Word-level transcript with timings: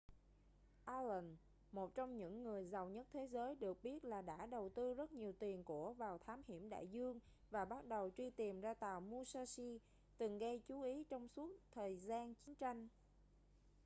allen 0.85 1.37
một 1.71 1.95
trong 1.95 2.17
những 2.17 2.43
người 2.43 2.65
giàu 2.65 2.89
nhất 2.89 3.07
thế 3.13 3.25
giới 3.31 3.55
được 3.55 3.77
biết 3.83 4.05
là 4.05 4.21
đã 4.21 4.45
đầu 4.45 4.69
tư 4.69 4.93
rất 4.93 5.11
nhiều 5.11 5.33
tiền 5.39 5.63
của 5.63 5.93
vào 5.93 6.17
thám 6.17 6.41
hiểm 6.47 6.69
đại 6.69 6.87
dương 6.87 7.19
và 7.49 7.65
bắt 7.65 7.85
đầu 7.85 8.09
truy 8.17 8.29
tìm 8.29 8.61
ra 8.61 8.73
tàu 8.73 9.01
musashi 9.01 9.79
từng 10.17 10.39
gây 10.39 10.61
chú 10.67 10.81
ý 10.81 11.03
trong 11.09 11.27
suốt 11.27 11.49
thời 11.71 11.97
gian 12.05 12.33
chiến 12.33 12.55
tranh 12.55 12.87